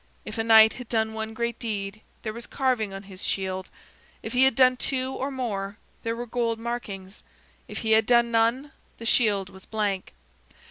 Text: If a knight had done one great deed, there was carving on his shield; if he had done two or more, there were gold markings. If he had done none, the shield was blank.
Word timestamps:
If 0.25 0.39
a 0.39 0.43
knight 0.43 0.73
had 0.73 0.89
done 0.89 1.13
one 1.13 1.35
great 1.35 1.59
deed, 1.59 2.01
there 2.23 2.33
was 2.33 2.47
carving 2.47 2.91
on 2.91 3.03
his 3.03 3.23
shield; 3.23 3.69
if 4.23 4.33
he 4.33 4.45
had 4.45 4.55
done 4.55 4.75
two 4.75 5.13
or 5.13 5.29
more, 5.29 5.77
there 6.01 6.15
were 6.15 6.25
gold 6.25 6.57
markings. 6.57 7.21
If 7.67 7.77
he 7.85 7.91
had 7.91 8.07
done 8.07 8.31
none, 8.31 8.71
the 8.97 9.05
shield 9.05 9.51
was 9.51 9.67
blank. 9.67 10.13